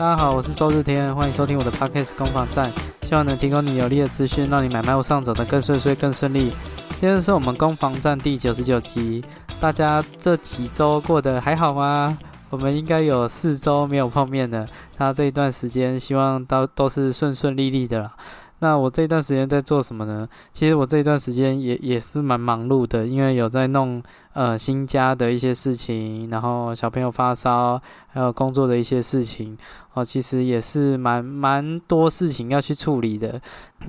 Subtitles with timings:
[0.00, 2.72] 大家好，我是周日天，欢迎收听我的 Podcast 攻防战，
[3.02, 6.54] 希望能提供你有力的资讯，让你买卖路上走得更顺遂、更顺利。
[6.98, 9.22] 今天是我们攻防战第九十九集，
[9.60, 12.16] 大家这几周过得还好吗？
[12.48, 14.66] 我们应该有四周没有碰面了，
[14.96, 18.14] 那这一段时间希望都都是顺顺利利的啦。
[18.62, 20.26] 那我这一段时间在做什么呢？
[20.52, 24.02] 其实我这一段时间也也是蛮忙碌的，因为有在弄
[24.32, 29.56] 呃新家的一些事情，然后小朋友发烧，还有工作的一些事情，
[29.94, 33.40] 哦，其实也是蛮蛮多事情要去处理的。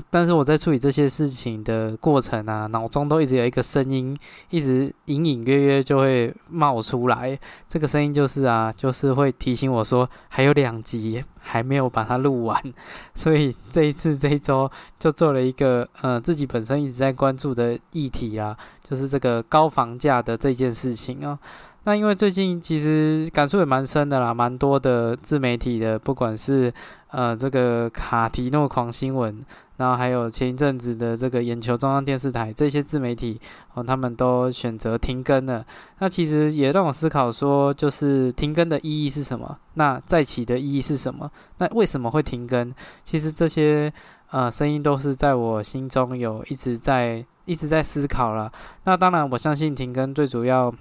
[0.10, 4.18] 但是我在处理这些事情的过程啊，脑中都一直有一个声音，
[4.50, 7.38] 一直隐隐约约就会冒出来。
[7.68, 12.74] 这个声音就是啊，就是会提醒我说还有两集还没有把它录完。
[13.14, 18.58] 所以这一次这一周就做了一个呃自己本身一直在关注的议题啊，
[18.92, 21.40] 就是这个高房价的这件事情啊。
[21.86, 26.72] 那因为最近其实感触也蛮深的啦，蛮多的自媒体的，不管是
[27.10, 29.40] 呃这个卡提诺狂新闻，
[29.78, 33.42] 然后还有前一阵子的这个眼球中央电视台这些自媒体
[33.74, 35.66] 哦，他们都选择停更了。
[36.00, 39.58] 那其实也让我思考说，就是停更的意义是什么？
[39.76, 41.32] 那再起的意义是什么？
[41.58, 42.72] 那为什么会停更？
[43.04, 43.92] 其实这些
[44.30, 48.50] 呃声音都是在我心中有一直在一直在思考了。
[48.86, 50.74] 那当然，我相信停更最主要。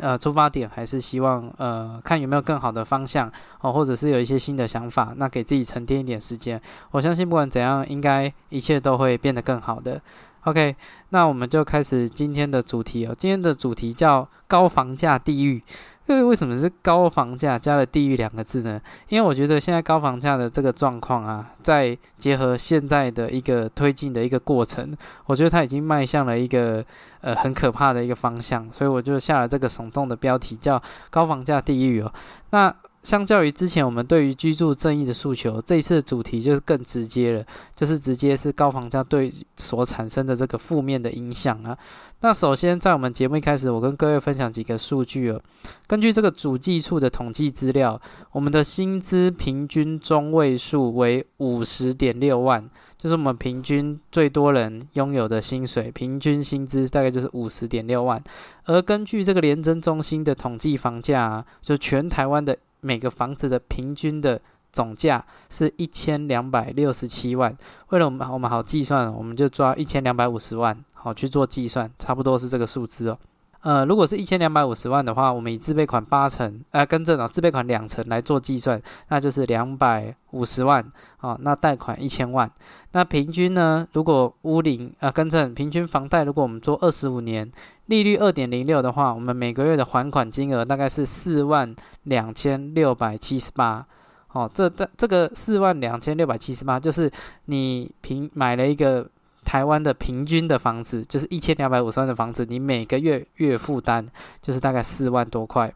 [0.00, 3.28] 呃，出发点还是希望呃，看有没有更好的方向
[3.60, 6.60] 哦，或者是有一些新的想法，那给自己沉淀一点时间。
[6.92, 10.00] 我相信不管怎样，应该一切都会变得更好的。
[10.44, 10.76] OK，
[11.08, 13.14] 那我们就开始今天的主题哦。
[13.18, 15.60] 今天的主题叫高房价地狱。
[16.08, 18.80] 这个为什么是高房价加了地狱两个字呢？
[19.10, 26.82] 因为我觉得现在高房价的这个状况啊，再结合现在的一个推进的一个过程，我觉得它已经迈向了一个
[27.20, 32.10] 呃很可怕的一个方向，所以我就下了这个耸动的标题叫高房价地狱哦。
[32.52, 32.74] 那
[33.08, 41.74] 相较于之前我们对于居住正义的诉求，这一次的主题就是更直接了，就是直接是高房价对所产生的这个负面的影响啊。
[42.20, 45.40] 那首先在我们节目一开始，我跟各位分享几个数据哦。
[45.86, 47.98] 根据这个主计处的统计资料，
[48.32, 52.68] 我们的薪资平均中位数为五十点六万，
[52.98, 58.22] 就是我们平均最多人拥有的薪水，平均薪资大概就是五十点六万。
[58.64, 62.54] 而根据这个廉政中心的统计房价，就全台湾的。
[62.80, 64.40] 每个房子的平均的
[64.72, 67.56] 总价是一千两百六十七万。
[67.88, 73.18] 为了我们我们好计算，我们就抓一千两百五十万，好去做计算，差不多是这个数字哦。
[73.60, 80.84] 呃，如果是一千两百五十万的话，我们以自备款八成，呃，更正啊，自备款两成来做计算，那就是两百五十万，
[81.20, 82.48] 哦，那贷款一千万，
[82.92, 87.50] 那平均呢，如果屋龄，呃，更正，平均房贷，如果我们做二十五年，
[87.86, 91.74] 利率二点零六的话，我们每个月的还款金额大概是四万
[92.08, 93.86] 两千六百七十八，
[94.32, 97.10] 哦，这这这个四万两千六百七十八，就是
[97.44, 99.06] 你平买了一个。
[99.44, 104.06] 台湾的平均的房子就是一千两百五十万的房子，你每个月月负担
[104.42, 105.72] 就是大概四万多块。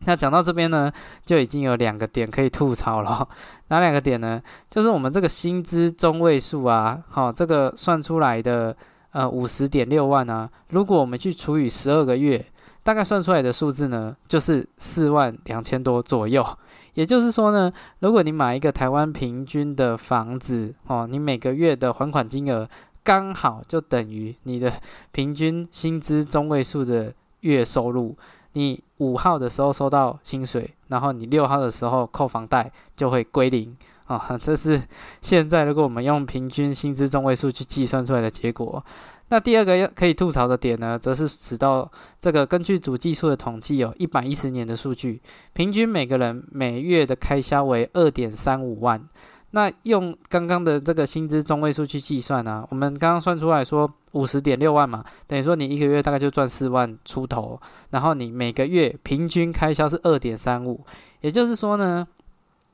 [0.00, 0.92] 那讲到这边呢，
[1.24, 3.26] 就已经有两个点可以吐槽了。
[3.68, 4.42] 哪两个点呢？
[4.68, 8.76] 就是我们这个薪资中位数啊，好，这个算出来的
[9.12, 12.44] 呃五十点六万啊，如果我们去除以十二个月，
[12.88, 16.42] 大概算出来的数字呢，就是四万两千多左右。
[16.94, 22.66] 也就是说呢，如果你买一个台湾平均的房子哦，你每个月的还款金额。
[23.04, 24.72] 刚好就等于你的
[25.12, 28.16] 平均薪资中位数的月收入。
[28.54, 34.38] 你五号的时候收到薪水，然后你六号的时候扣房贷就会归零啊。
[34.42, 34.80] 这是
[35.20, 38.82] 现在如果我们用平均薪资中位数去计算出来的结果。
[39.30, 45.20] 那第二个要可以吐槽的点呢，则是指到这个根据主计处的统计，有一百一十年的数据，
[45.52, 49.06] 平均每个人每月的开销为二点三五万。
[49.50, 52.66] 那用刚刚的这个薪资中位数去计算呢？
[52.70, 57.60] 我们刚刚算出来说五十点六万嘛，等于说你一个月大概就赚四万出头，
[57.90, 60.84] 然后你每个月平均开销是二点三五，
[61.20, 62.06] 也就是说呢，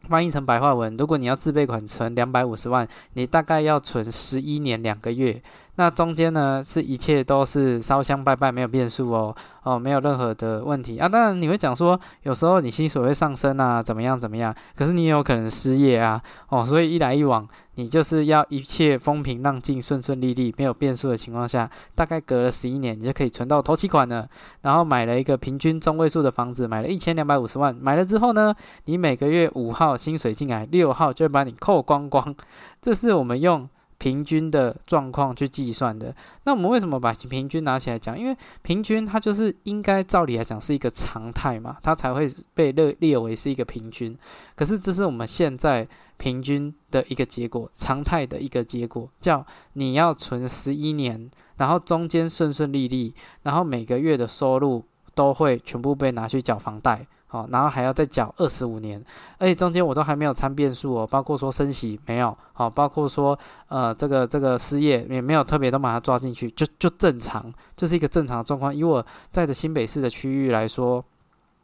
[0.02, 5.42] 翻译成白话文，如果你要自备款存两百五十万，你大概要存十一年两个月。
[5.76, 9.34] 那中间呢，是一切都是烧香拜拜，没有变数哦，
[9.64, 11.08] 哦，没有任何的问题啊。
[11.08, 14.54] 当然你会讲说，有时候你薪水会上升啊，怎么样怎么样？
[14.76, 24.28] 可是你也有可能失业啊，哦，所以一来一往，你就是要一切风平浪静、顺顺利利、没有变数的情况下，大概隔了十一年，你就可以存到头期款了。
[24.62, 28.54] 然后买了一个平均中位数的房子，买了一千两百五十万，买了之后呢，
[28.84, 32.32] 你每个月五号薪水进来，六号就会把你扣光光。
[32.80, 33.68] 这是我们用。
[33.98, 36.14] 平均的状况去计算的。
[36.44, 38.18] 那我们为什么把平均拿起来讲？
[38.18, 44.16] 因为平均它就是应该照理来讲是一个常态嘛，它才会被列列为是一个平均。
[44.54, 45.86] 可是这是我们现在
[46.16, 49.44] 平均的一个结果，常态的一个结果，叫
[49.74, 57.06] 你要存十一年，然后中间顺顺利利，然后每个月的收入都会全部被拿去缴房贷。
[57.34, 59.04] 好，然后还要再缴二十五年，
[59.38, 63.36] 而且中间我都还没有参变数哦，包括说升息没有，好，包括说
[63.66, 68.72] 呃这个这个失业也没有特别都把它抓进去，就就正常，就是一个正常的状况。
[68.72, 71.04] 以我在的新北市的区域来说，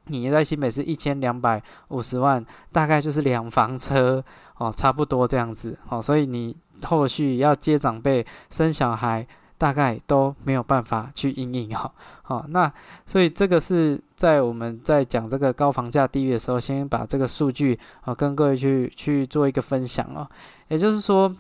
[0.07, 4.25] 你在新北市一千两百五十万，大概就是两房车
[4.59, 9.25] 哦，差不多这样子，哦，所以你后续要接长辈、生小孩。
[9.61, 11.93] 大概都没有办法去应应哈，
[12.25, 12.73] 好，那
[13.05, 20.27] 所以这个是在我们在讲这个高房价地域的时候，先把这个数据啊跟各位去去做一个分享哦。
[20.69, 21.37] 也就是说，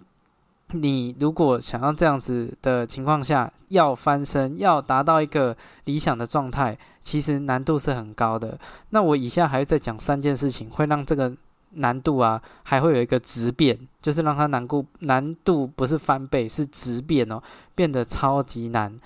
[0.72, 5.56] 你如果想要这样子的情况下要翻身，要达到一个
[5.87, 8.58] 理想的状态，其实难度是很高的。
[8.90, 11.32] 那我以下还会再讲三件事情，会让这个。
[11.72, 17.43] 难度啊，还会有一个质变，就是让它难度难度不是翻倍，是质变哦，
[17.75, 18.96] 变得超级难。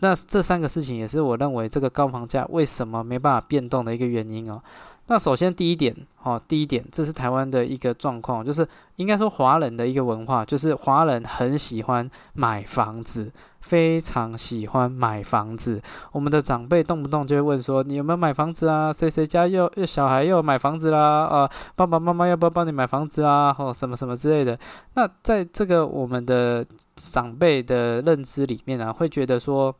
[0.00, 4.62] 那这三个事情也是我认为这个高房价为什么没办法变动的一个原因哦。
[5.10, 13.32] 那首先第一点，哦，第一点，这是台湾的一个状况，就是应该说华人的一个文化，就是华人很喜欢买房子。
[13.60, 18.90] 非常喜欢买房子，我们的长辈动不动就会问说：“你有没有买房子啊？
[18.90, 21.26] 谁谁家又又小孩又买房子啦？
[21.26, 23.52] 啊，爸爸妈妈要不要帮你买房子啊？
[23.52, 24.58] 或什么什么之类的。”
[24.96, 26.64] 那在这个我们的
[26.96, 29.76] 长辈的认知里面啊，会觉得说，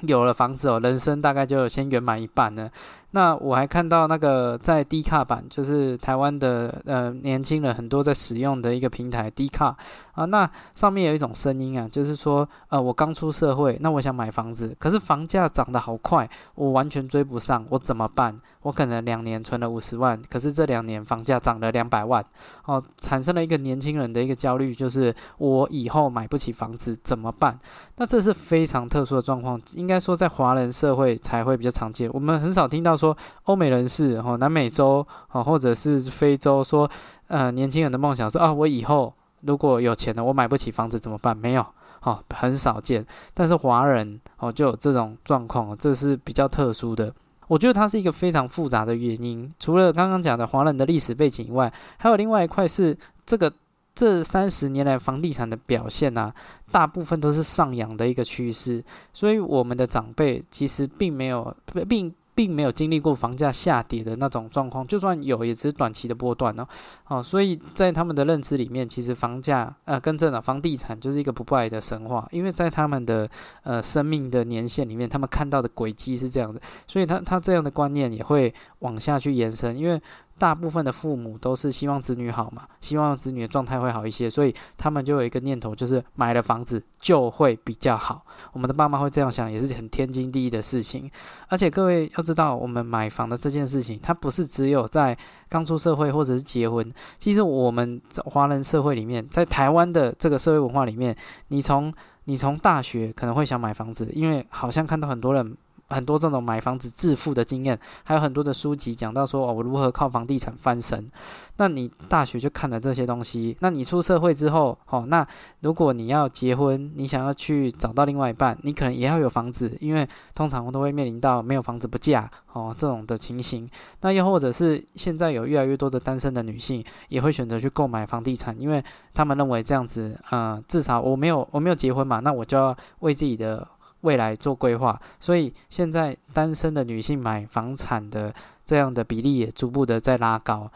[0.00, 2.68] 有了房子哦，人生大概就先圆满一半了。
[3.14, 9.76] 那我还看到那个在 D 卡版，就是台湾的呃年轻人很多在使用的一个平台 D 卡
[10.14, 18.36] 啊，那上面有一种声音啊，就是说呃我刚出社会，那我想买房子，可是房价涨得好快，我完全追不上，我怎么办？
[18.62, 22.24] 我可能两年存了五十万，可是这两年房价涨了两百万，
[22.64, 27.56] 哦，产生了一个年轻人的一个焦虑，就是我以后买不起房子怎么办？
[27.98, 33.03] 那这是非常特殊的状况，应该说在华人社会才会比较常见，我们很少听到说。
[33.04, 36.90] 说欧美人士哦，南美洲哦，或者是非洲，说
[37.26, 39.12] 呃，年轻人的梦想是啊，我以后
[39.42, 41.36] 如果有钱了，我买不起房子怎么办？
[41.36, 41.66] 没有，
[42.02, 43.04] 哦，很少见。
[43.34, 47.12] 但是华人哦，就有这种状况，这是比较特殊的。
[47.46, 49.52] 我觉得它是一个非常复杂的原因。
[49.58, 52.96] 除了刚刚讲的华人的历史背景以外，还有另外一块是
[53.26, 53.52] 这个
[53.94, 56.32] 这三十年来房地产的表现啊，
[56.72, 58.82] 大部分都是上扬的一个趋势。
[59.12, 61.54] 所以我们的长辈其实并没有
[61.86, 62.14] 并。
[62.34, 66.66] 并没有经历过房价下跌的那种状况，就算有，也只是短期的波段哦。
[67.08, 73.28] 哦，所以在他们的认知里面，其实房价呃，跟这了，房地产就是一个不败的神话，因为在他们的
[73.62, 80.00] 呃生命的年限里面，他们看到的轨迹是这样的，所以他他这样的观念也会往下去延伸，因为。
[80.36, 88.24] 大部分的父母都是希望子女好嘛，希望子女的状态会好一些，所以他们就有一个念头，就是买了房子就会比较好。
[88.52, 91.10] 我们的爸妈会这样想，也是很天经地义的事情。
[91.48, 95.16] 而且各位要知道，我们买房的这件事情，它不是只有在
[95.48, 96.90] 刚出社会或者是结婚。
[97.18, 101.16] 其实我们华人社会里面，在台湾的这个社会文化里面，
[101.48, 101.92] 你从
[102.24, 105.56] 你从大学可能会想买房子，因为好像看到很多人。
[105.88, 111.10] 很多这种买房子致富的经验，还有很多的书籍讲到说哦，我如何靠房地产翻身。
[111.56, 115.24] 那你大学就看了这些东西，那你出社会之后，哦，那
[115.60, 123.70] 如果你要结婚，你想要去找到另外一半，你可能也要有房子，因为通常我都会面临到没有房子不嫁哦这种的情形。
[124.00, 133.68] 那又或者是现在有越来越多的单身的女性也会选择去购买房地产，因为他们认为这样子，嗯，至少我没有我没有结婚嘛，那我就要为自己的。
[134.04, 138.32] 未来做规划，所以现在单身的女性买房产的
[138.64, 140.70] 这样的比例也逐步的在拉高。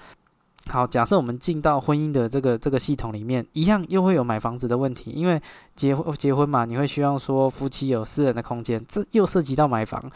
[0.68, 5.40] 好，假设我们进到婚姻的这个这个系统里面，一样又会有买房子的问题，因为
[5.74, 10.10] 结婚结婚嘛，你会希望说夫妻有私人的空间，这又涉及到买房。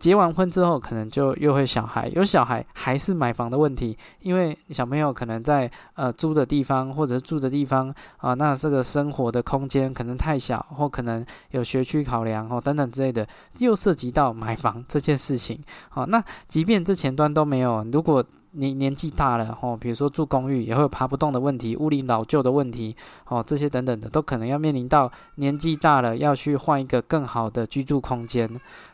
[0.00, 13.24] 结完婚之后，可能就又会小孩，有小孩还是买房的问题，因为小朋友可能在呃租的地方或者是住的地方啊，那这个生活的空间可能太小，或可能有学区考量哦等等之类的，
[13.58, 15.60] 又涉及到买房这件事情。
[15.90, 22.94] 好，那即便这前端都没有，如果你年纪大了哦，比如说住公寓也会有爬不动的问题，屋里老旧的问题
[23.28, 28.48] 哦，这些等等的都可能要面临到年纪大了要去换一个更好的居住空间。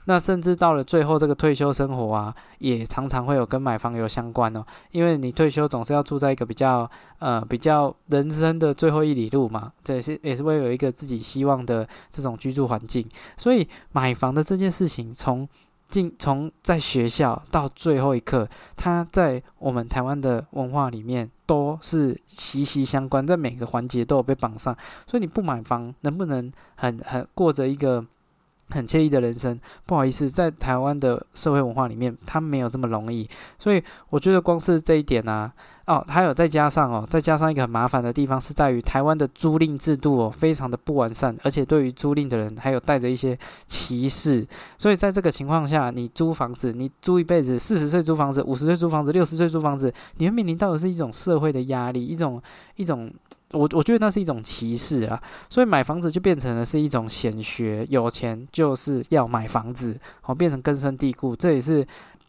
[0.05, 6.89] 那甚至到了最后这个退休生活啊，也常常会有跟买房有相关哦，因为你退休总是要住在一个比较
[7.19, 13.07] 呃比较人生的最后一里路嘛，这也是也是会有一个自己希望的这种居住环境。
[13.37, 15.47] 所以买房的这件事情从
[15.89, 24.77] 进从在学校到最后一刻，他在我们台湾的文化里面都是息息相关，在每个环节都有被绑上。
[25.07, 28.05] 所以你不买房，能不能很很过着一个
[28.71, 29.59] 很惬意的人生？
[29.87, 33.29] 不好意思，在台湾的社会文化里面，它没有这么容易。
[33.59, 35.53] 所以我觉得光是这一点呢。
[35.89, 52.39] 哦，还有再加上哦，再加上一个很麻烦的地方是在于台湾的租赁制度哦，非常的不完善，而且对于租赁的人还有带着一些歧视，所以在这个情况下，你租房子，你租一辈子，四十岁租房子，五十岁租房子，六十岁租房子，你会面临到的是一种社会的压力，一种
[52.77, 53.11] 一种，
[53.53, 55.19] 我我觉得那是一种歧视啊，
[55.49, 61.87] 所以买房子就变成了是一种显学，有钱就是要买房子，好变成根深蒂固，这也是。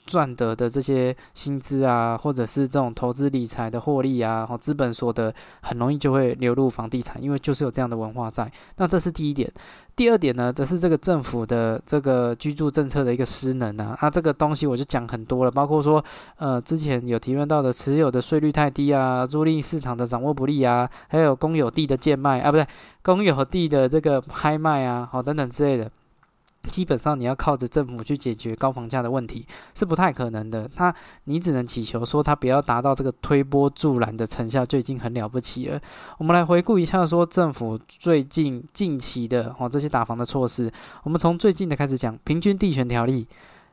[0.10, 8.52] 赚得的这些薪资啊，或者是这种投资理财的获利啊，和资本所得，很容易就会流入房地产，因为就是有这样的文化在。
[8.78, 9.52] 那这是第一点。
[9.96, 13.96] 第二点呢，则是这个政府的这个居住政策的一个失能啊。
[14.02, 16.04] 那这个东西我就讲很多了，包括说，
[16.38, 22.66] 呃，之前有提论到的持有的税率太低啊，租赁市场的掌握不力啊，还有公有地的贱卖啊，不对，
[23.04, 25.92] 公有地的这个拍卖啊，好等等之类的。
[26.68, 30.70] 基本上你要靠着政府去解决高房价的问题是不太可能的。
[30.76, 35.82] 他你只能祈求说他不要达到这个推波助澜的成效就已经很了不起了。
[36.18, 40.72] 我们来回顾一下说政府最近近期的哦这些打房的措施。
[41.04, 43.28] 我们从最近的开始讲，平均地权条例，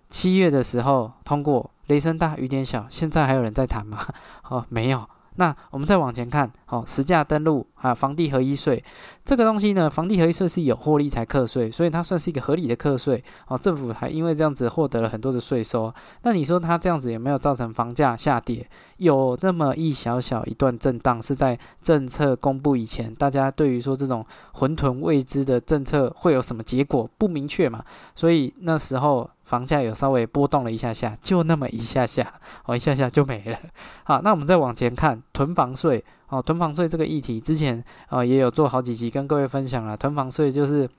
[0.08, 3.98] 七月的时候通过，雷声大雨点小，现在还有人在谈吗？
[4.48, 5.08] 哦，没有。
[5.36, 8.82] 那我们再往前看，好，实价登录啊，房地合一税
[9.24, 13.22] 这个东西呢，房地合一税是有获利才课税，所以它算是一个合理的课税。
[13.48, 15.92] 哦，政府还因为这样子获得了很多的税收。
[16.22, 18.68] 那你说它这样子有没有造成房价下跌？
[18.98, 24.24] 有那么一小小一段震荡，是在政策公布以前，大家对于说这种
[24.54, 27.84] 混沌未知的政策会有什么结果不明确嘛？
[28.14, 29.30] 所以那时候。
[29.46, 32.34] 房价有稍微波动了一下下，就那么一下下，
[32.64, 33.58] 哦，一下下就没了。
[34.02, 39.96] 好，那我们再往前看囤房税，哦，囤房税这个议题之前，哦，也有做好几集跟各位分享了。
[39.96, 40.90] 囤房税就是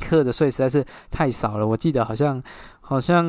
[0.00, 2.42] 课的税实在是太少了，我记得好像。
[2.86, 3.24] 好像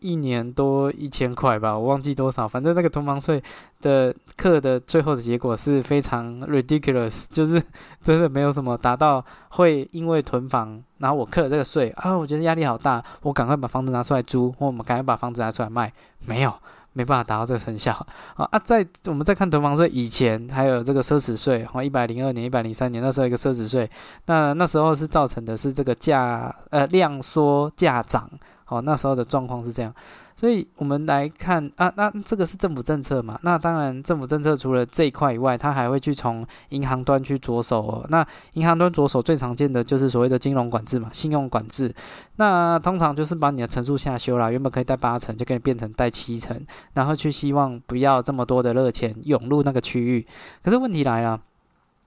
[0.00, 2.48] 一年多一千块吧，我忘记多少。
[2.48, 3.42] 反正那个囤房税
[3.82, 7.62] 的课的最后的结果是非常 ridiculous， 就是
[8.02, 15.92] 真的没有什么达到会因为囤房，然后我课了这个税啊，我觉得压力好大，我赶快把房子拿出来租，或我们赶快把房子拿出来卖，
[16.24, 16.54] 没有，
[16.94, 17.92] 没办法达到这个成效。
[18.36, 23.90] 啊啊，在我们在看囤房税以前，还有这个奢侈税，哦，一百零二年、一百零三年那时候一个奢侈税，
[24.24, 28.30] 那那时候是造成的是这个价呃量缩价涨。
[28.68, 29.94] 好，那时候的状况是这样，
[30.34, 33.38] 所以我们来看啊，那这个是政府政策嘛？
[33.44, 37.80] 那当然，政府政策除了这一块以外，它还会去从银行端去着手。
[37.80, 38.06] 哦。
[38.08, 41.94] 那银行端着手最常见的就是所谓的金融管制嘛，信用管制。
[42.38, 46.60] 那通常就是把你的层数下修了，原本可以贷八成，就给你变成贷七成，
[46.94, 50.26] 然后去希望不要这么多的热钱涌入那个区域。
[50.64, 51.40] 可是问题来了，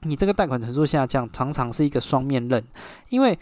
[0.01, 2.61] 你这个贷款层数下降，常常是一个双面刃，
[3.07, 3.39] 因为。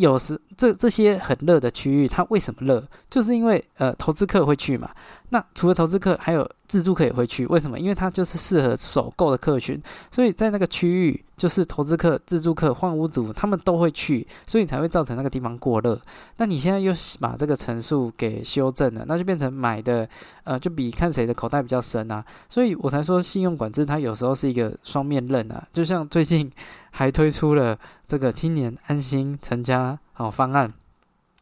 [0.00, 2.82] 有时这这些很热的区域，它为什么热？
[3.10, 4.90] 就是因为呃投资客会去嘛。
[5.30, 7.44] 那除了投资客，还有自住客也会去。
[7.46, 7.78] 为什么？
[7.78, 9.78] 因为它就是适合首购的客群，
[10.10, 16.00] 所以在那个区域，就是投资客、自住客、换屋主，他们都会去，所以才会造成那个地方过热。
[16.38, 20.08] 那你现在又把这个层数给修正了，那就变成买的
[20.44, 22.24] 呃，就比看谁的口袋比较深啊。
[22.48, 25.62] 所以我才说信用管制它有时候是一个双面刃啊。
[25.74, 26.50] 就像最近
[26.98, 27.78] 还推出了
[28.08, 30.72] 这个青年安心成家好方案。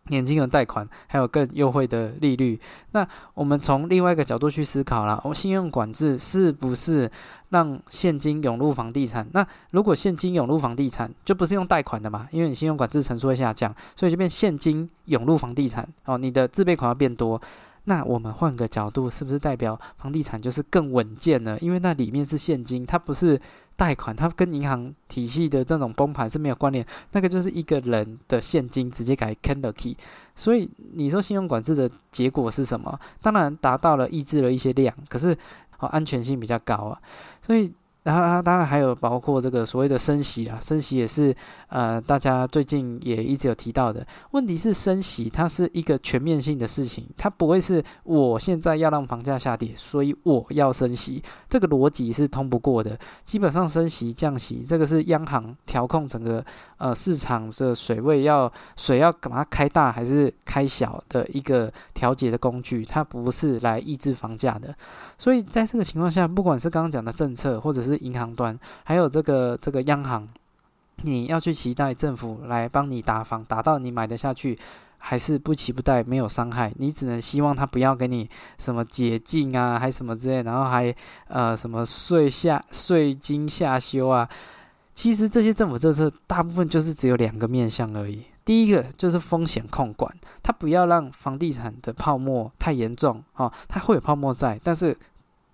[0.08, 2.60] 年轻人贷款还有更优惠的利率，
[2.92, 7.10] 那我们从另外一个角度去思考了，我信用管制是不是
[7.48, 9.26] 让现金涌入房地产？
[9.32, 12.28] 那如果现金涌入房地产，就不是用贷款的嘛？
[12.30, 17.40] 因为你信用管制层数会下降，所以就变现金涌入房地产哦，你的自备款要变多。
[17.86, 21.58] 那我们换个角度，是不是代表房地产就是更稳健呢？
[21.60, 23.40] 因为那里面是现金，它不是。
[23.78, 29.94] 贷款，它跟银行体系的这种崩盘是没有关联，那个就是一个人的现金直接改 c a n d l key，
[30.34, 32.98] 所以你说信用管制的结果是什么？
[33.20, 35.36] 当然达到了抑制了一些量，可是
[35.78, 36.98] 哦安全性比较高啊，
[37.42, 37.70] 所以
[38.04, 41.36] 然后它当然还有包括这个所谓的升息啊，升息也是
[41.68, 44.06] 呃大家最近也一直有提到的。
[44.30, 52.98] 问题是升息它是一个全面性的事情，它不会是我现在要让房价下跌，所以我要升息，这个逻辑是通不过的。
[53.24, 56.44] 基本上升息降息，这个是央行调控整个
[56.78, 64.74] 呃市场的水位要水要把它开大还是开小的一个调节的工具，它不是来抑制房价的。
[65.18, 70.28] 所以在这个情况下，不管是刚刚讲的政策，或者是银行端，还有这个这个央行，
[71.02, 74.58] 你要去期待政府来帮你打房，打到你买得下去，
[74.98, 76.72] 还是不期不待，没有伤害。
[76.76, 80.94] 你只能希望他不要给你什么解禁啊，还什么之类，然后还
[81.28, 84.28] 呃什么税下税金下修啊。
[84.94, 88.24] 其实这些政府政策大部分就是只有两个面向而已。
[88.46, 90.10] 第一个就是风险控管，
[90.42, 94.96] 它不要让房地产的泡沫太严重哦，它会有泡沫在，但是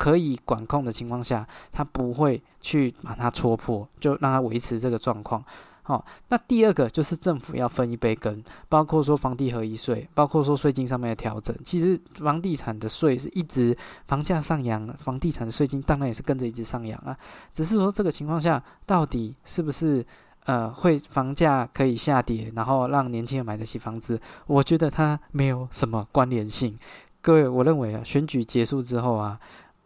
[0.03, 5.45] 可以管控的情况下，它不会去把它戳破，就让它维持这个状况。
[5.85, 11.57] 好，那第二个就是政府要分一杯羹，包括说房地合一税，包括说税金上面的调整。
[11.65, 13.79] 其实房地产的税是一直
[14.09, 17.17] 房价上扬，房地产的税金当然也是跟着一直上扬啊。
[17.53, 20.05] 只是说这个情况下，到底是不是？
[20.45, 26.77] 呃，会房价可以下跌，然后让年轻人买得起房子，我觉得它没有什么关联性。
[27.21, 29.39] 各位，我认为啊，选举结束之后啊，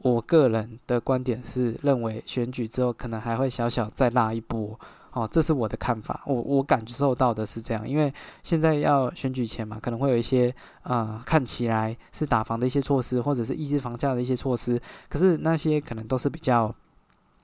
[0.06, 4.78] 我个人的观点是认为选举之后可能还会小小再拉一波，
[5.10, 6.22] 哦，这是我的看法。
[6.26, 16.72] 我我感受到的是这样，因为现在要选举前嘛，可能会有一些啊看起来是打房的一些措施，或者是抑制房价的一些措施，可是那些可能都是比较。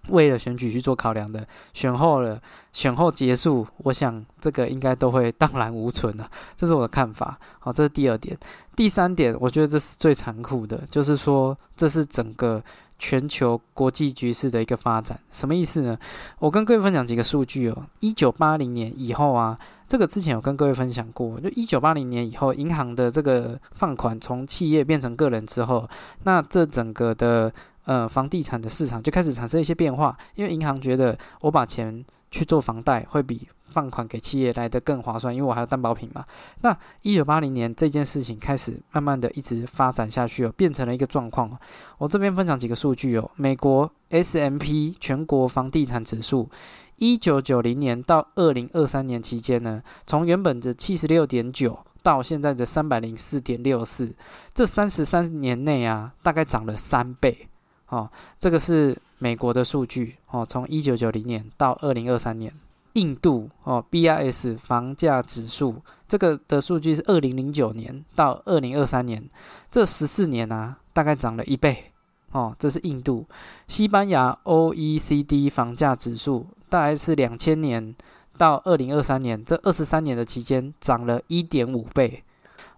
[0.08, 2.40] 为了选举去做考量的，选后了，
[2.72, 7.38] 选后结束，我想这个应该都会荡然无存了，这是我的看法。
[7.60, 8.36] 好，这是第二点。
[8.74, 12.60] 第三点，我觉得这是最残酷的，就是说这是整个
[12.98, 15.18] 全球国际局势的一个发展。
[15.30, 15.96] 什么意思呢？
[16.38, 17.86] 我跟各位分享几个数据哦。
[18.00, 19.56] 一九八零年以后啊，
[19.86, 25.88] 这个之前有跟各位分享过，就一九八零年以后，银行的这个放款从企业变成个人之后，
[26.24, 27.52] 那这整个的。
[27.84, 36.24] 呃，房地产的市场就开始产生一些变化，因为银行觉得我把钱去做房贷会比放款给企业来的更划算，因为我还有担保品嘛。
[36.60, 41.50] 那一九八零年这件事情开始慢慢的一直发展下去哦，变成了一个状况。
[41.98, 46.48] 我这边分享几个数据哦，美国 S M P 全国房地产指数，
[46.96, 51.78] 一九九零年到二零二三年期间呢，从原本的七十六点九。
[52.04, 54.12] 到现在的三百零四点六四，
[54.52, 57.46] 这三十三年内啊，大概涨了三倍。
[57.92, 62.50] 哦，这个是美国的数据哦，从一九九零年到二零二三年，
[62.94, 65.76] 印度哦，BIS 房价指数
[66.08, 69.28] 这个的数据是二零零九年到二零二三年，
[69.70, 71.92] 这十四年啊，大概涨了一倍
[72.32, 73.26] 哦，这是印度。
[73.68, 77.94] 西班牙 OECD 房价指数大概是两千年
[78.38, 82.24] 到二零二三年这二十三年的期间涨了一点五倍。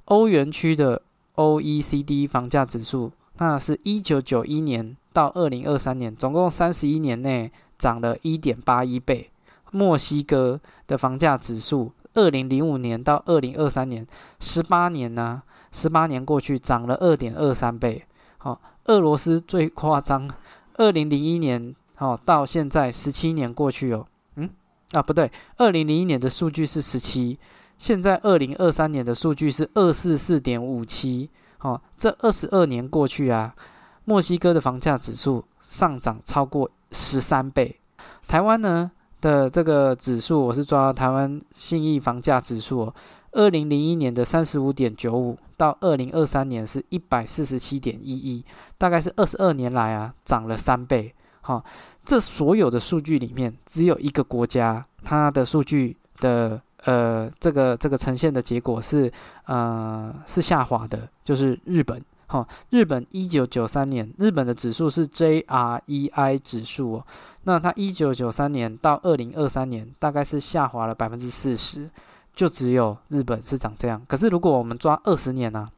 [0.07, 1.01] 欧元区的
[1.37, 3.13] OECD 房价指数。
[3.37, 9.31] 那是一九九一年到二零二三年，总共三十一年内涨了一点八一倍。
[9.71, 14.07] 墨西哥的房价指数，二零零五年到二零二三年，
[14.41, 18.05] 十八年呢，十八年过去涨了二点二三倍。
[18.39, 20.29] 好，俄罗斯最夸张，
[20.75, 24.51] 二零零一年好到现在十七年过去哦，嗯
[24.93, 27.39] 啊不对，二零零一年的数据是十七，
[27.79, 31.31] 现在二零二三年的数据是二四四点五七。
[31.61, 33.55] 哦，这二十二年过去啊，
[34.05, 37.81] 墨西哥的房价指数上涨超过十三倍。
[38.27, 38.91] 台湾呢
[39.21, 42.93] 的这个指数，我是抓台湾信义房价指数，
[43.33, 48.45] 二零零一年的三十五点九五，到二零二三年是一百四十七点一一，
[48.77, 51.15] 大概是二十二年来啊涨了三倍。
[51.41, 51.65] 好，
[52.05, 56.61] 这所有的数据里面，只有一个国家，它的数据的。
[56.87, 59.11] 呃，这个这个呈现的结果是，
[59.47, 61.99] 呃，是下滑的，就是日本。
[62.27, 67.07] 哈，日本一九九三年，日本的指数是 JREI 指数哦。
[67.45, 71.91] 那它一九九三年到二零二三年，大概是下滑了百分之四十，
[72.35, 74.03] 就只有日本是长这样。
[74.09, 75.69] 可是如果我们抓二十年呢？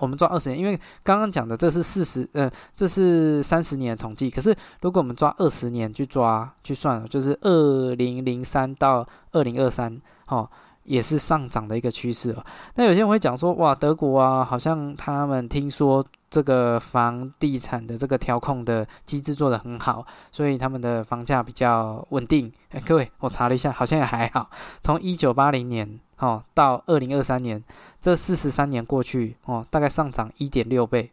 [0.00, 4.30] 我们抓二十年，因为刚刚讲的这是四十，呃，这是三十年的统计。
[4.30, 10.48] 可是如果我们抓二十年去抓去算，就是二零零三到二零二三，哦，
[10.88, 12.44] 也是上涨的一个趋势哦。
[12.74, 22.50] 那有些人会讲说，哇，德国啊，好像他们听说这个房地产的这个调控的机制做得很好，所以他们的房价比较稳定。
[22.70, 24.50] 哎，各位，我查了一下，好像也还好。
[24.82, 27.62] 从一九八零年，哦，到二零二三年。
[28.00, 31.10] 这四十三年过去哦，大概上涨一点六倍，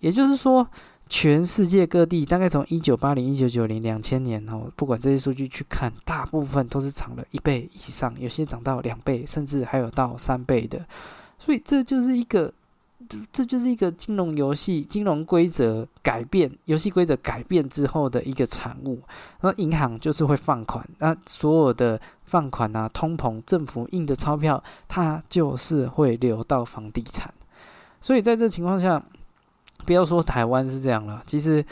[0.00, 0.66] 也就是说，
[1.16, 10.84] 全世界各地，大概从一九八零、一九九零、两千年哦，不管这些数据去看，大部分都是涨了一倍以上，有些涨到两倍，甚至还有到三倍的。
[11.38, 12.52] 所以这就是一个，
[13.32, 19.00] 这就是一个金融游戏、金融规则改变、游戏规则改变之后的一个产物。
[19.40, 27.32] 那银行就是会放款，那所有的放款啊、通膨、政府印的钞票，它就是会流到房地产。
[28.00, 29.00] 所以在这情况下。
[29.84, 31.64] 不要说台湾是这样了，其实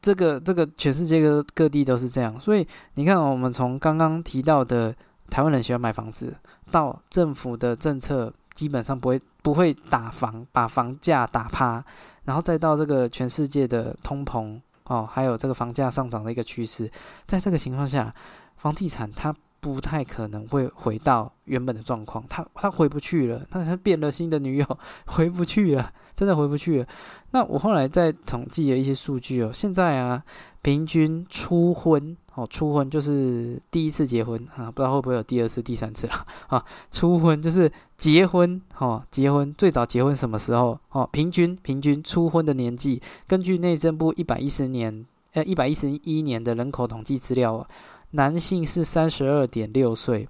[0.00, 2.40] 这个这个全世界各各地都是这样。
[2.40, 4.94] 所以你看，我们从刚刚提到的
[5.28, 6.36] 台湾人喜欢买房子，
[6.70, 11.84] 到政府的政策基本上不会不会打房，把房价打趴，
[12.24, 16.90] 然后再到这个全世界的通膨哦，还有这个房价上涨的一个趋势，
[17.26, 18.14] 在这个情况下，
[18.56, 25.92] 房地产它不太可能会回到原本的状况，他他回不去了，他他变了新的女友， 回不去了。
[26.16, 26.86] 真的回不去了。
[27.32, 30.24] 那我后来在统计了一些数据哦，现在啊，
[30.62, 36.14] 平均初婚哦，初婚就是第一次结婚啊，不知道会不会有第二次、第三次了
[36.48, 36.64] 啊？
[36.90, 41.06] 初婚就是结婚哦，结婚最早结婚什么时候哦？
[41.12, 47.68] 平均平均初婚的年纪，根据内政部一百一十年呃一百一十一年的人口统计资料啊，
[48.16, 50.26] 男性是三十二点六岁，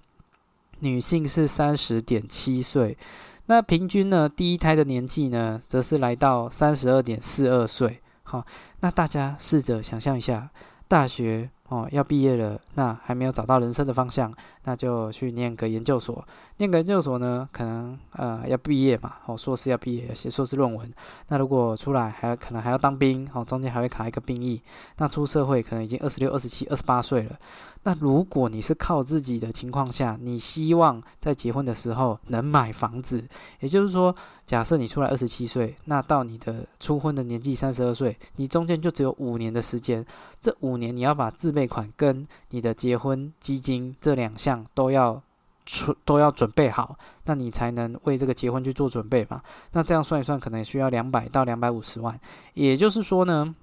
[0.81, 2.99] 女性是三十点七岁。
[3.47, 8.01] 那平均呢，第一胎的年纪呢，则是来到三十二点四二岁。
[8.25, 8.45] 好，
[8.81, 10.51] 那大家试着想象一下，
[10.89, 16.27] 大学哦要毕业了，那还没有找到人生的方向，那就去念个研究所。
[16.57, 20.93] 念个研究所呢，可能呃要毕业嘛，哦硕士要毕业，写硕士论文。
[21.29, 24.61] 那如果出来还可能还要当兵，哦中间还会卡一个兵役。
[24.97, 27.39] 那出社会可能已经二十六、二十七、二十八岁了。
[27.87, 33.25] 那如果你是靠自己的情况下，你希望在结婚的时候能买房子，
[33.61, 34.13] 也就是说，
[34.45, 40.05] 假设你出来二十七岁，那到你的初婚的年纪三十二岁，你中间就只有五年的时间。
[40.41, 45.23] 这五年你要把自备款跟你的结婚基金这两项都要
[45.65, 49.41] 出都要准备好，那你才能为这个结婚去做准备嘛。
[49.71, 52.19] 那这样算一算，可能需要两百到两百五十万。
[52.55, 53.55] 也就是说呢，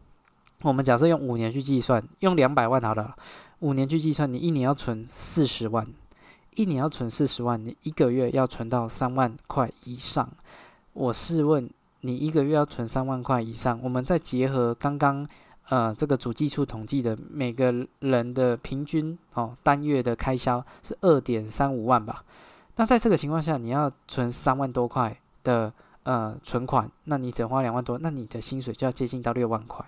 [0.62, 3.13] 我们假设用五年去计算，用两百万好了。
[3.63, 5.88] 五年去计算，你一年要存四十万，
[6.54, 10.30] 一年要存四十万，你一个月要存到三万块以上。
[10.91, 11.69] 我试问
[12.02, 15.26] 你，一个月要存三万块以上，我们再结合刚刚
[15.69, 22.26] 呃这个主计处统计的每个人的平均哦单月的开销是二点三五万吧？
[22.76, 25.71] 那在这个情况下，你要存三万多块的
[26.04, 29.86] 呃存款，那你只花两万多，那你的薪水就要接近到六万块，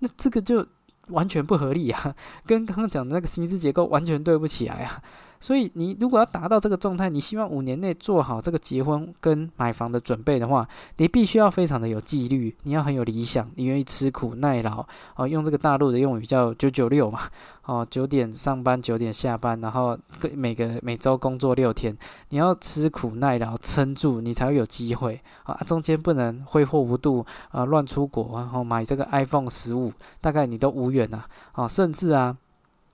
[0.00, 0.66] 那这个就。
[1.08, 2.14] 完全不合理啊，
[2.46, 5.02] 跟刚刚讲的那个薪资结构完全对不起来啊。
[5.40, 15.26] 所以你如果要达到这个状态，你希望五年内做好这个结婚跟买房的准备的话，你必须要非常的有纪律，你要很有理想，你愿意吃苦耐劳哦。
[15.28, 17.20] 用这个大陆的用语叫“九九六”嘛，
[17.66, 19.98] 哦，九点上班，九点下班，然后
[20.34, 21.96] 每个每周工作六天，
[22.30, 25.54] 你要吃苦耐劳，撑住，你才会有机会啊。
[25.66, 32.36] 中间不能挥霍无度啊，乱出国，然后买这个 iPhone 十五，大概你都无缘呐啊，甚至啊，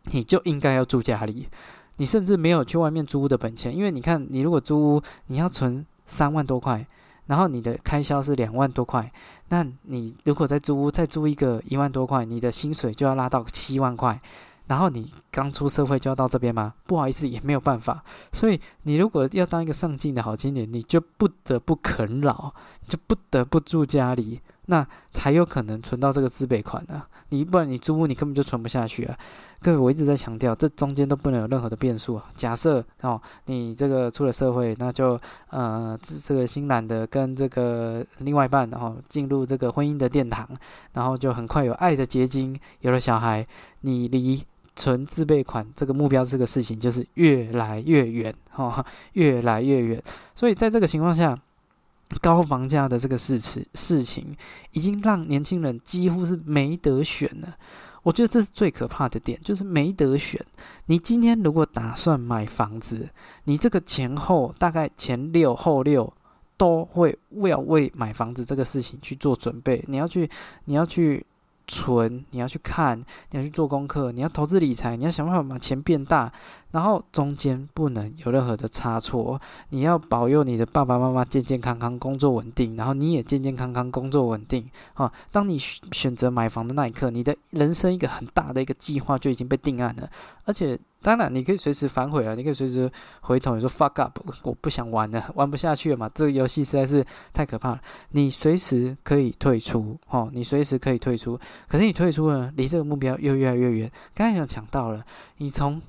[0.04, 1.48] 你就应该要住家里。
[1.96, 6.86] 你甚至没有去外面租屋的本钱，因为你看，你如果租屋，你要存三万多块，
[7.26, 9.12] 然后你的开销是两万多块，
[9.48, 14.20] 那你如果再租屋，再租一个一万多块，你的薪水就要拉到七万块，
[14.66, 16.74] 然后你刚出社会就要到这边吗？
[16.86, 18.02] 不好意思，也没有办法。
[18.32, 22.52] 所以你如果要当一个上进的好青年，你就不得不啃老，
[22.88, 27.04] 就不得不住家里，那才有可能存到这个资本款呢。
[27.32, 29.18] 你不然你租屋，你根本就存不下去啊。
[29.60, 32.30] 各位，我一直在强调，这中间都不能有任何的变数啊。
[32.34, 35.18] 假设哦，你这个出了社会，那就
[35.48, 40.46] 呃，这个新兰的跟这个另外一半，然后进入这个婚姻的殿堂，
[40.92, 43.46] 然后就很快有爱的结晶，有了小孩，
[43.80, 44.44] 你离
[44.76, 50.02] 存自备款这个目标这个事情就是越来越远，哈，越来越远。
[50.34, 51.38] 所以在这个情况下，
[52.20, 54.36] 高房价的这个事情事情，
[54.72, 57.56] 已经让年轻人几乎是没得选了。
[58.02, 60.44] 我觉得这是最可怕的点，就是没得选。
[60.86, 63.08] 你今天如果打算买房子，
[63.44, 66.12] 你这个前后大概前六后六
[66.56, 69.84] 都会为要为买房子这个事情去做准备。
[69.86, 70.28] 你要去，
[70.64, 71.24] 你要去。
[71.66, 72.98] 存，你要去看，
[73.30, 76.32] 你要去做功课，你要投资理财，你要想办法把钱变大，
[76.70, 79.40] 然后中间不能有任何的差错。
[79.70, 84.68] 你要保佑你的爸爸妈妈健健康康，工作稳定，然后你也健健康康，工作稳定。
[84.94, 90.08] 啊，当你选择买房的那一刻，你的人生一个很大的一个计划就已经被定案了。
[90.44, 97.80] 而且当然，你可以随时反悔啊，你可以随时回头，你说 fuck up，我不想玩了， 玩不下去了嘛，这个游戏实在是太可怕了。
[98.10, 101.38] 你随时可以退出，哦，你随时可以退出。
[101.68, 103.90] 可是你退出了，离这个目标又越来越远。
[104.14, 105.04] 刚才有讲到了，
[105.38, 105.82] 你从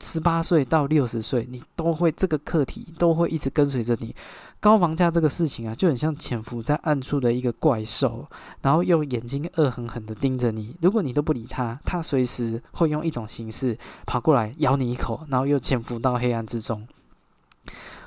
[0.00, 4.14] 十八岁到六十岁，你都会这个课题都会一直跟随着你。
[4.58, 8.26] 高房价这个事情啊，就很像潜伏在暗处的一个怪兽，
[8.62, 10.74] 然后用眼睛恶狠狠的盯着你。
[10.82, 16.86] 如果你都不理他，他随时会用一种形式跑过来咬你一口，然后又潜伏到黑暗之中。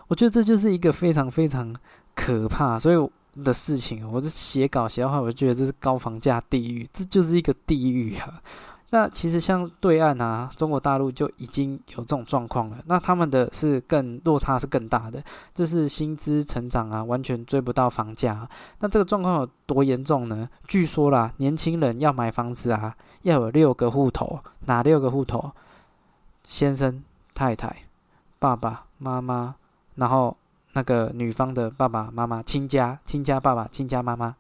[0.08, 1.76] 我觉得这就是一个非常非常
[2.14, 4.08] 可怕，所以的事情。
[4.12, 8.42] 我是写稿写的话，我就觉得这是高房价地狱，这就是一个地狱啊。
[8.94, 12.78] 那其实像对岸啊，中国大陆就已经有这种状况了。
[12.86, 18.48] 那他们的是更落差是更大的，这是薪资成长啊，完全追不到房价。
[18.82, 20.48] 那这个状况有多严重呢？
[20.68, 25.52] 据说啦，年轻人要买房子啊，要有六个户头，哪六个户头？
[26.44, 27.04] 先生、
[27.34, 27.76] 太太、
[28.38, 29.56] 爸爸妈妈，
[29.96, 30.38] 然后
[30.74, 34.36] 那个女方的爸爸妈妈，亲家、亲家爸爸、亲家妈妈。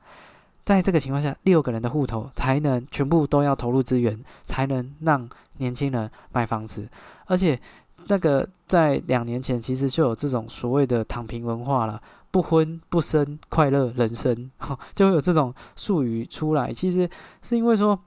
[0.65, 6.87] 在这个情况下，六个人的户头才能全部都要投入资源，才能让年轻人买房子。
[7.25, 7.59] 而且，
[8.07, 14.49] 那个在两年前其实就有这种所谓的躺平文化了，不婚不生，快乐人生，
[14.95, 16.71] 就会有这种术语出来。
[16.71, 17.09] 其实
[17.41, 17.99] 是因为说，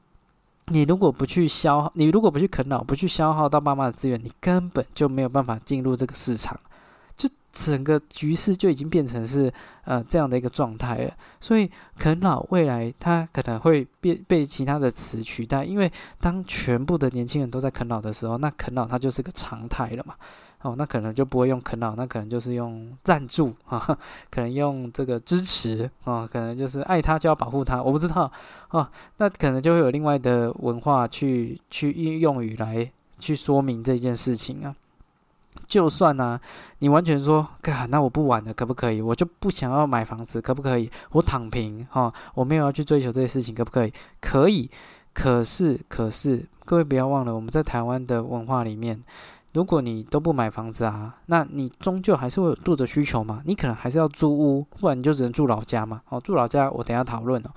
[0.68, 6.58] 你如果不去消耗，你如果不去啃老，不去消耗到爸妈的资源，你根本就没有办法进入这个市场。
[7.58, 9.50] 整个局势就已经变成是
[9.84, 15.90] 呃这样的一个状态了，所以啃老未来它可能会变被其他的词取代，因为
[16.20, 20.14] 当全部的年轻人都在啃老的时候，那啃老它就是个常态了嘛。
[20.62, 23.96] 哦，那可能就不会用啃老，那可能就是用赞助啊，
[24.30, 28.30] 可能用这个支持啊，可能就是爱他就要保护他，我不知道
[28.70, 28.86] 哦，
[29.18, 34.74] 那可能就会有另外的文化去去应用语来去说明这件事情啊。
[35.66, 36.40] 就算呢，
[36.78, 37.46] 你完全说，
[37.88, 39.02] 那我不玩了，可不可以？
[39.02, 40.90] 我就不想要买房子，可不可以？
[41.10, 43.92] 我躺平哈，我没有要去追求这些事情，可不可以？
[44.20, 44.70] 可以。
[45.12, 49.02] 可是，可是，各位不要忘了，我们在台湾的文化里面，
[49.54, 53.40] 如果你都不买房子啊，那你终究还是会有住的需求嘛。
[53.46, 56.02] 你可能还是要租屋，不然你就只能住老家嘛。
[56.10, 57.50] 哦，住老家，我等下讨论哦。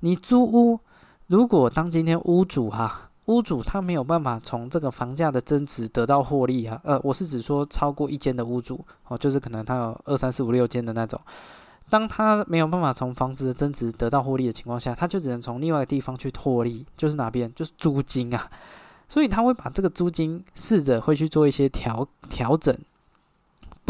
[0.00, 0.78] 你租屋，
[1.26, 3.09] 如果当今天屋主哈。
[3.30, 11.20] 屋主他没有办法从这个房价的增值得到获利啊，呃，我是指说超过一间的屋主哦，就是可能他有二三四五六间的那种，
[11.88, 18.50] 当他没有办法从房子的增值得到获利的情况下，他就只能从另外的地方去获利，就是哪边，就是租金啊，
[19.08, 22.76] 所以他会把这个租金试着会去做一些调调整。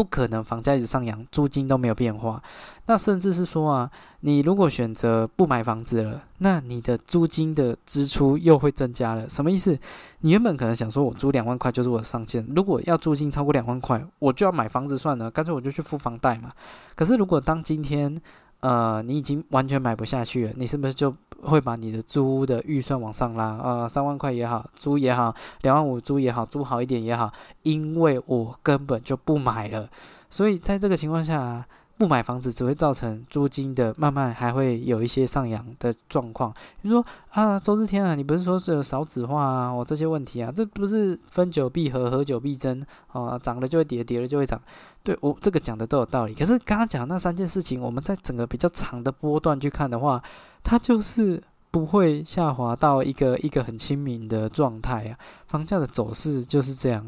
[0.01, 2.41] 不可能，房价一直上扬，租金都没有变化。
[2.87, 9.29] 那甚至是说啊，你如果选择不买房子了，那你的租金的支出又会增加了。
[9.29, 9.77] 什么意思？
[10.21, 12.43] 你原本可能想说，我租两万块就是我的上限。
[12.55, 16.51] 如果要租金超过两万块，我就要买房子算了，干脆我就去付房贷嘛。
[16.95, 18.19] 可是如果当今天，
[18.61, 21.13] 呃，你已经完全买不下去了，你是不是就？
[21.43, 29.89] 会把你的租屋的预算往上拉，呃，三万块也好，租也好，两万五租也好，租好一点也好，因为我根本就不买了，
[30.29, 31.65] 所以在这个情况下，
[31.97, 36.51] 不买房子只会造成租金的慢慢还会有一些上扬的状况。
[36.81, 44.61] 比如说啊，周志天啊，你不是说这少子化啊，我这些问题啊，这不是分久必合，合久必争啊，涨了就会跌，跌了就会涨。
[45.03, 50.21] 对我这个讲的都有道理，可是刚刚讲那三件事情，我们在整个比较长的波段去看的话。
[50.63, 57.03] 它就是不会下滑到一个一个很亲民的状态啊，房价的走势就是这样，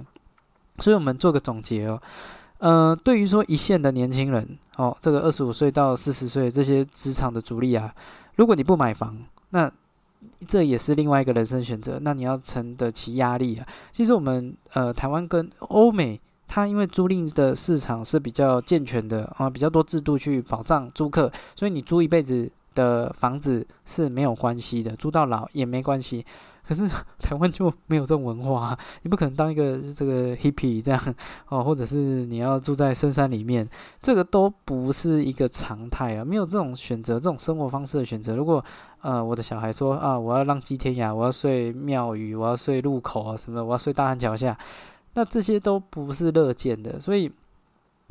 [0.80, 2.02] 所以我们做个总结哦，
[2.58, 7.94] 呃，对于说一线的年轻人哦，这个二十五岁到四十岁这些职场的主力啊，
[8.38, 9.16] 如果你不买房，
[9.52, 9.72] 那
[10.48, 13.68] 这也是另外一个人生选择，那你要承得起压力啊。
[13.92, 16.20] 其实我们呃台湾跟欧美，
[16.54, 22.52] 它因为租赁的市场是比较健全的啊，比较多制度去保障租客，所以你租一辈子。
[22.76, 26.26] 的房子是没有关系的，租到老也没关系。
[26.68, 26.90] 可是
[27.22, 31.00] 台湾就没有这种文化，你不可能当一个这个 hippie 这样
[31.50, 33.70] 哦，或者是你要住在深山里面，
[34.02, 36.26] 这个都不是一个常态啊。
[36.26, 38.36] 没有这种选择，这种生活方式的选择。
[38.36, 38.66] 如果
[39.02, 44.58] 呃我的小孩说啊，我要浪迹天涯，我要睡庙宇，我要睡路口啊什么，我要睡大汉桥下，
[45.14, 47.00] 那这些都不是乐见的。
[47.00, 47.32] 所以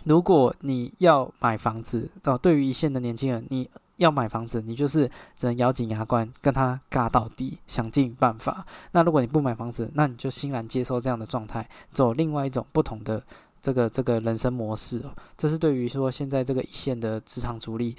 [0.04, 3.68] 如果你要买房子哦，对于一线的年轻人，你。
[3.96, 8.66] 要买房子，你就是只能咬紧牙关跟他尬到底，想尽办法。
[8.90, 13.22] 那如果你不买房子，那你就欣然接受这样的状态，走另外一种不同的
[13.60, 15.00] 这个这个人生模式。
[15.36, 17.94] 这是对于说现在这个一线的职场主力。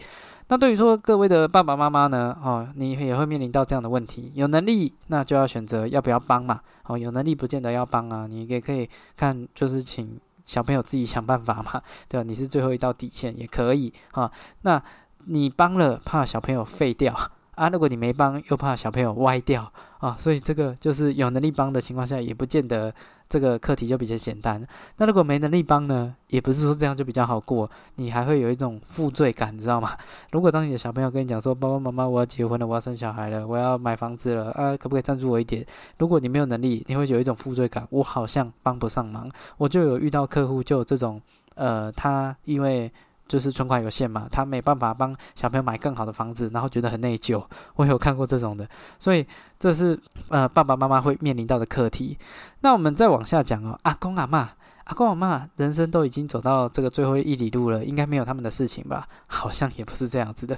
[0.48, 12.24] 那对于说各位的爸爸妈妈呢，哦，你也会面临到这样的问题，有能力那就要选择要不要帮嘛，哦，有能力不见得要帮啊，你也可以看就是请小朋友自己想办法嘛， 对吧？
[12.24, 14.82] 你是最后一道底线也可以啊，那
[15.26, 17.16] 你帮了怕小朋友废掉。
[17.56, 19.72] 啊，如果你没帮，又怕小朋友歪掉
[20.04, 22.94] 啊，所以这个就是有能力帮的情况下，也不见得
[23.30, 24.62] 这个课题就比较简单。
[24.98, 29.92] 那如果没能力帮呢，也不是说这样就比较好过，你还会有一种负罪感，知道吗？
[30.34, 35.66] 如果当你的小朋友跟你讲说：“爸爸妈妈，我要结婚了，我要生小孩了，我要买房子了，啊，可不可以赞助我一点？”
[35.98, 39.32] 如果你没有能力，你会有一种负罪感，我好像帮不上忙。
[39.56, 41.22] 我就有遇到客户，就有这种，
[41.56, 42.92] 呃，他因为。
[43.28, 47.44] 就是存款有限嘛，他没办法帮小朋友买更好的房子，然后觉得很内疚。
[47.76, 48.68] 我有看过这种的，
[49.00, 49.26] 所以
[49.60, 52.18] 这是呃爸爸妈妈会面临到的课题。
[52.62, 54.50] 那我们再往下讲哦，阿公阿妈，
[54.86, 59.08] 阿公阿妈人生都已经走到这个最后一里路了，应该没有他们的事情吧？
[59.28, 60.58] 好像也不是这样子的。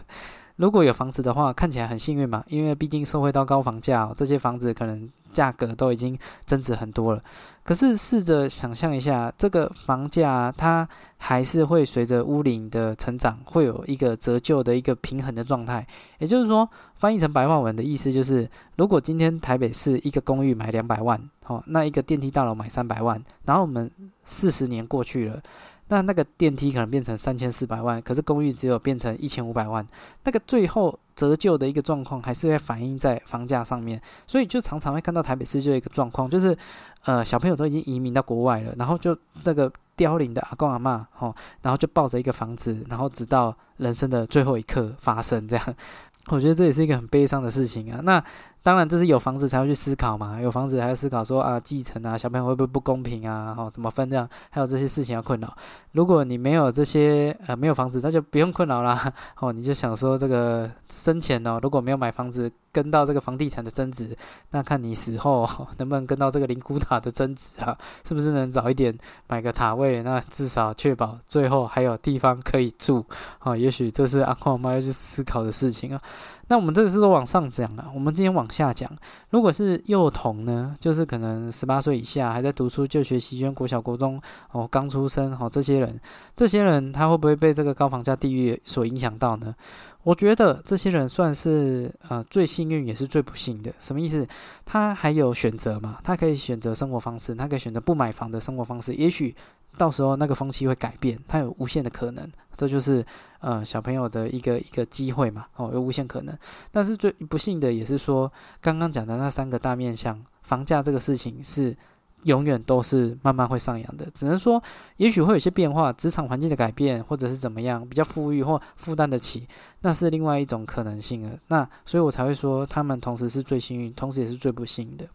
[0.57, 7.21] 如果有房子的话，看起来很幸运嘛，因为毕竟社会到高房价，这些房子可能价格都已经增值很多了。
[7.63, 10.87] 可是试着想象一下，这个房价它
[11.17, 15.85] 还是会随着屋龄的成长，会有一个折旧的一个平衡的状态。
[16.19, 23.91] 也就是说，翻译成白话文的意思就是，如果今天台北市一个公寓买两百万，哦，那一个电梯大楼买三百万，然后我们
[24.23, 25.41] 四十年过去了。
[25.87, 29.85] 那那个电梯可能变成三千四百万，可是公寓只有变成一千五百万，
[30.23, 36.57] 那个最后折旧的一个状况还是会反映在房价上面，所以就常常会看到台北市就一个状况，就是
[37.03, 45.75] 呃小朋友都已经移民到国外了，然后就这个凋零的阿公阿妈吼，然后就抱着一个房子，然后直到人生的最后一刻发生这样，
[46.29, 47.99] 我觉得这也是一个很悲伤的事情啊。
[48.03, 48.23] 那
[48.65, 50.41] 当然，这是有房子才会去思考嘛。
[50.41, 53.53] 有房子还要思考说啊，继承啊，小朋友会不会不公平啊？
[53.55, 54.27] 哦，怎么分这样？
[54.49, 55.55] 还有这些事情要困扰。
[55.91, 59.13] 如果你没有这些呃，没有房子，那就不用困扰啦。
[59.39, 64.17] 哦，你就想说这个生前哦，如果没有买房子，跟到这个房地产的增值，
[64.49, 65.47] 那看你死后
[65.77, 67.77] 能不能跟到这个灵骨塔的增值啊？
[68.03, 68.97] 是不是能早一点
[69.27, 70.01] 买个塔位？
[70.01, 73.05] 那至少确保最后还有地方可以住
[73.37, 73.55] 啊。
[73.55, 76.01] 也许这是阿公阿妈要去思考的事情啊。
[76.47, 78.89] 那我们这个是都往上讲啊，我们今天往下讲。
[79.31, 85.99] 如果是幼童呢，就是可能十八岁以下还在读书就学习捐，国小、国中哦，刚出生哦，这些人，
[86.35, 89.55] 这些人他会不会被这个高房价地域所影响到呢？
[90.03, 93.73] 我觉得这些人算是呃最幸运，也是最不幸的。
[93.79, 94.27] 什么意思？
[94.63, 95.97] 他还有选择嘛？
[96.03, 98.93] 他可以选择生活方式，他可以选择不买房的生活方式。
[98.93, 99.35] 也许
[99.77, 102.29] 到时候那个风气会改变，它有无限的可能。
[102.57, 103.05] 这就是
[103.39, 106.37] 呃小朋友的一个一个机会嘛，哦，有无限可能。
[106.71, 111.75] 但是最不幸的也是说，刚刚讲的那三个大面向，房价这个事情是。
[112.23, 114.59] 永远都是慢慢会上扬的，只能说
[114.97, 119.47] 也许会有些变化，职场环境的改变，或者是怎么样，比较富裕或负担得起，
[119.81, 121.37] 那是另外一种可能性了。
[121.49, 125.05] 那所以我才会说，他们同时是最幸运，同时也是最不幸的。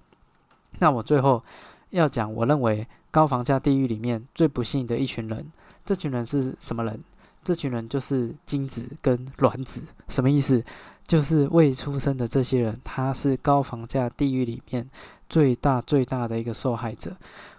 [0.78, 1.42] 那我最后
[1.90, 5.46] 要讲，我认为高房价地狱里面最不幸的一群人，
[5.84, 7.00] 这群人是什么人？
[7.42, 10.62] 这群人就是精子跟卵子，什么意思？
[11.06, 14.88] 就是未出生的这些人，他是高房价地狱里面。
[15.28, 17.16] 最大最大的一个受害者，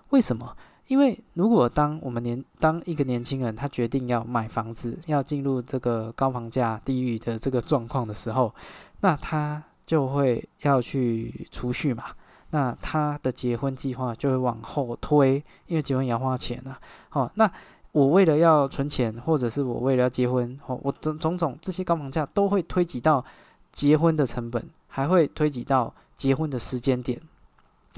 [0.09, 0.57] 为什么？
[0.87, 8.53] 因为如果当我们年当一个年轻人他决定要买房子，要进入这个高房价地狱的这个状况的时候，
[8.99, 12.03] 那他就会要去储蓄嘛，
[12.51, 16.79] 那他的结婚计划就会往后推，因为结婚也要花钱啊。
[17.09, 17.51] 好，那
[17.91, 23.23] 我为了要存钱，或者是我为了要结婚，哦，我种种种这些高房价都会推挤到
[23.71, 27.19] 结婚的成本，还会推挤到结婚的时间点。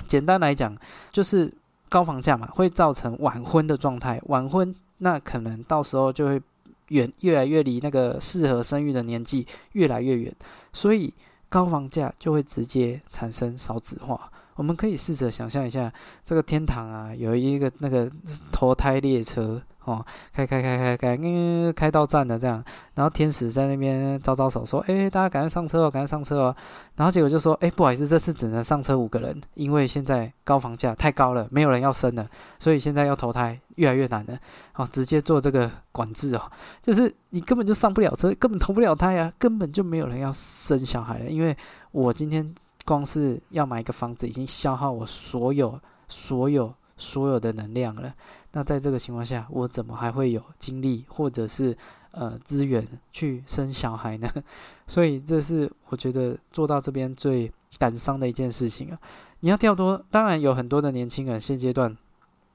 [0.07, 0.75] 简单来讲，
[1.11, 1.53] 就是
[1.89, 4.19] 高房价嘛，会造成晚婚的状态。
[4.25, 6.41] 晚婚，那可能到时候就会
[6.89, 10.35] 远越来越离那个适合生育的年纪越来越远，
[10.73, 11.13] 所以
[11.49, 14.31] 高房价就会直接产生少子化。
[14.55, 15.91] 我们可以试着想象一下，
[16.23, 18.09] 这个天堂啊，有一个那个
[18.51, 19.61] 投胎列车。
[19.85, 22.63] 哦，开开开开开，嗯，开到站了这样，
[22.95, 26.55] 然后天使在那边招招手说：“哎，大家赶快上车哦，赶快上车哦。”
[26.95, 32.25] 然后结果就说：“哎，不好意思，这次只能上车五个人，因为现在高房价太高了，没有人要生了，
[32.59, 34.39] 所以现在要投胎越来越难了。
[34.71, 36.49] 好，直接做这个管制哦，
[36.81, 41.25] 就是你根本就上不了车，根本投不了胎啊，根本就没有人要生小孩了。
[41.25, 41.53] 因为
[41.91, 48.13] 我今天光是要买一个房子，已经消耗我所有、所有、所有的能量了。”
[48.51, 51.75] 那在这个情况下，我怎么还会有精力或者是
[52.11, 54.29] 呃资源去生小孩呢？
[54.85, 58.99] 所以这是我觉得做到这边最感伤的一件事情啊！
[59.39, 61.97] 你要跳脱，当然有很多的年轻人现阶段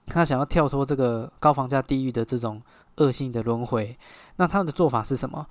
[0.07, 2.63] 他想要跳脱这个高房价地狱的这种
[2.99, 3.99] 恶性的轮回，
[4.37, 5.47] 那他的做法是什么？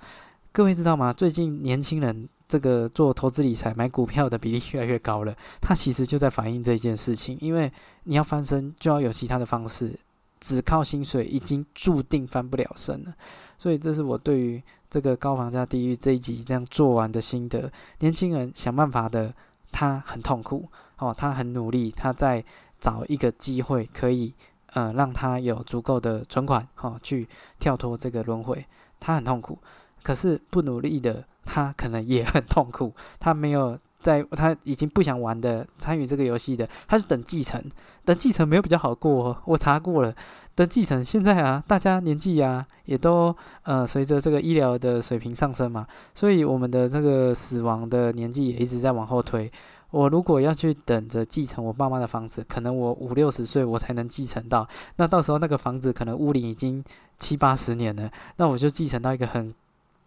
[0.50, 1.12] 各位知道吗？
[1.12, 7.38] 最近年轻人这个做投资理财、买股票的比例越来越高了，它其实就在反映这件事情。
[7.40, 7.70] 因为
[8.04, 9.98] 你要翻身，就要有其他的方式，
[10.40, 13.14] 只靠薪水已经注定翻不了身了。
[13.56, 17.70] 所以，这是我对于这个高房价地狱这一集这样做完的心得。
[18.00, 19.32] 年轻人想办法的，
[19.70, 20.68] 他很痛苦
[20.98, 22.44] 哦，他很努力，他在
[22.80, 24.34] 找一个机会可以。
[24.74, 27.26] 呃，让他有足够的存款，哈，去
[27.58, 28.66] 跳脱这个轮回。
[29.00, 29.58] 他很痛苦，
[30.02, 32.92] 可是不努力的他可能也很痛苦。
[33.18, 37.62] 他没有在，他已经不想玩的参与这个游戏的，他是等继承，
[38.04, 39.36] 等继承没有比较好过。
[39.44, 40.14] 我查过了，
[40.54, 43.34] 等继承现在啊，大家年纪啊也都
[43.64, 49.50] 呃随着这个医疗的水平上升嘛，所以我们的这个死亡的年纪也一直在往后推。
[49.90, 54.68] 我如果要去等着继承我爸妈的房子，可能我五六十岁我才能继承到。
[54.96, 56.84] 那到时候那个房子可能屋龄已经
[57.18, 59.54] 七八十年了，那我就继承到一个很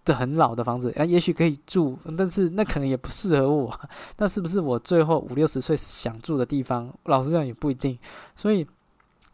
[0.04, 3.80] 这很老的房子啊，也许可以住，但是那可能也不适合我。
[4.18, 6.94] 那是不是我最后五六十岁想住的地方？
[7.06, 7.98] 老实讲也不一定。
[8.36, 8.66] 所以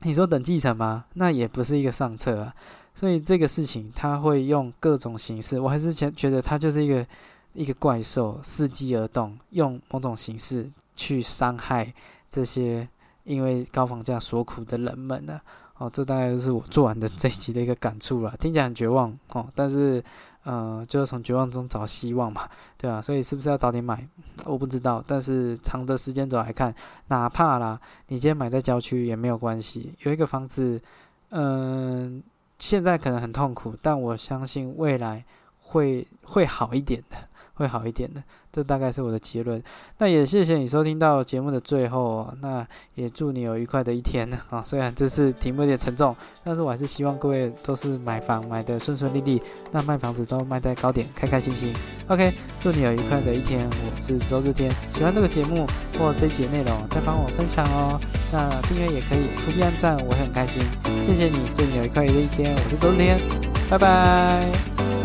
[0.01, 1.05] 你说等继承吗？
[1.13, 2.53] 那也不是一个上策啊。
[2.93, 7.05] 所以这个事情他会用各种形式，我还是觉觉得他就是一个。
[7.53, 11.91] 一个怪兽伺机而动，用某种形式去伤害
[12.29, 12.87] 这些
[13.23, 15.41] 因为高房价所苦的人们呢？
[15.79, 18.35] 哦，这大概就是我做完的这一集的一个感触了。
[18.39, 20.03] 听起来很绝望哦，但是，
[20.49, 23.01] 嗯，就是从绝望中找希望嘛，对啊？
[23.01, 24.07] 所以是不是要早点买？
[24.45, 25.03] 我不知道。
[25.05, 26.73] 但是长的时间轴来看，
[27.09, 27.77] 哪怕啦，
[28.07, 29.93] 你今天买在郊区也没有关系。
[30.03, 30.81] 有一个房子，
[31.31, 32.23] 嗯，
[32.57, 35.25] 现在可能很痛苦，但我相信未来
[35.59, 37.17] 会会好一点的。
[37.57, 39.61] 会好一点的，这大概是我的结论。
[39.97, 44.61] 那也谢谢你收听到节目的最后，那也祝你有愉快的一天啊！
[44.63, 49.41] 虽然这次题目有点沉重，但是我还是希望各位都是买房买的顺顺利利，
[49.71, 51.73] 那卖房子都卖在高点，开开心心。
[52.09, 53.67] OK，祝你有愉快的一天。
[53.67, 55.65] 我是周日天，喜欢这个节目
[55.97, 57.99] 或这节内容，再帮我分享哦。
[58.31, 60.61] 那订阅也可以，出币按赞，我会很开心。
[61.07, 62.53] 谢谢你，祝你有愉快的一天。
[62.53, 63.19] 我是周日天，
[63.69, 64.96] 拜拜。